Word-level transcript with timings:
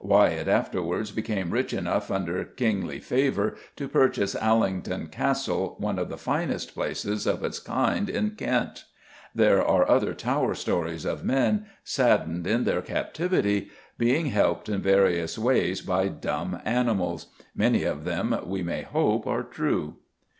Wyatt 0.00 0.46
afterwards 0.46 1.10
became 1.10 1.50
rich 1.50 1.72
enough, 1.72 2.12
under 2.12 2.44
kingly 2.44 3.00
favour, 3.00 3.56
to 3.74 3.88
purchase 3.88 4.36
Allington 4.36 5.08
Castle, 5.08 5.74
one 5.80 5.98
of 5.98 6.08
the 6.08 6.16
finest 6.16 6.74
places 6.76 7.26
of 7.26 7.42
its 7.42 7.58
kind 7.58 8.08
in 8.08 8.30
Kent. 8.36 8.84
There 9.34 9.66
are 9.66 9.90
other 9.90 10.14
Tower 10.14 10.54
stories 10.54 11.04
of 11.04 11.24
men, 11.24 11.66
saddened 11.82 12.46
in 12.46 12.62
their 12.62 12.82
captivity, 12.82 13.70
being 13.98 14.26
helped 14.26 14.68
in 14.68 14.80
various 14.80 15.36
ways 15.36 15.80
by 15.80 16.06
dumb 16.06 16.60
animals. 16.64 17.26
Many 17.56 17.82
of 17.82 18.04
them, 18.04 18.38
we 18.44 18.62
may 18.62 18.82
hope, 18.82 19.26
are 19.26 19.42
true. 19.42 19.96